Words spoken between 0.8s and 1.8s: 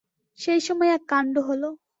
এক কাণ্ড হলো।